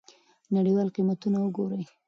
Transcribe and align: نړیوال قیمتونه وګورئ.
نړیوال 0.55 0.87
قیمتونه 0.95 1.37
وګورئ. 1.39 1.81